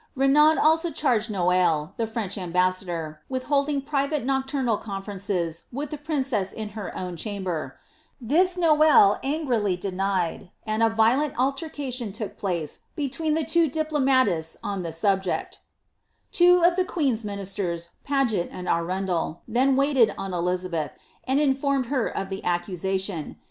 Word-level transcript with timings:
Renand 0.17 0.57
also 0.57 0.89
charged 0.89 1.29
Noailles, 1.29 1.91
the 1.97 2.07
French 2.07 2.35
amhassador, 2.35 3.21
with 3.29 3.43
holding 3.43 3.83
private 3.83 4.25
nocturnal 4.25 4.75
conferences 4.77 5.65
with 5.71 5.91
the 5.91 5.97
princess 5.99 6.51
in 6.51 6.69
her 6.69 6.91
owa 6.95 7.15
chamber; 7.15 7.77
this, 8.19 8.57
Noailles 8.57 9.19
angrily 9.23 9.77
denied, 9.77 10.49
and 10.65 10.81
a 10.81 10.89
violent 10.89 11.35
altercation 11.37 12.11
took 12.11 12.35
place 12.35 12.79
between 12.95 13.35
the 13.35 13.43
two 13.45 13.69
diplomatists 13.69 14.57
on 14.63 14.81
the 14.81 14.91
subject 14.91 15.59
Two 16.31 16.63
of 16.65 16.77
the 16.77 16.83
queen^ 16.85 17.23
ministers, 17.23 17.91
Paget 18.03 18.49
and 18.51 18.67
Arundel, 18.67 19.43
then 19.47 19.75
waited 19.75 20.15
on 20.17 20.33
Elizabeth, 20.33 20.93
and 21.25 21.39
informed 21.39 21.85
her 21.93 22.07
of 22.07 22.29
the 22.29 22.43
accusation. 22.43 23.37